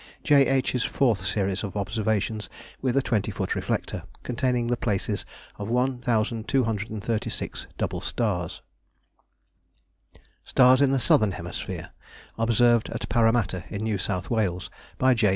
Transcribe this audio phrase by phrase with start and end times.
[0.23, 0.47] J.
[0.47, 2.49] H.'s Fourth Series of Observations
[2.81, 5.27] with a twenty foot Reflector, containing the places
[5.59, 8.63] of 1236 Double Stars.
[10.43, 11.91] Stars in the Southern Hemisphere,
[12.35, 15.29] observed at Paramatta, in New South Wales, by J.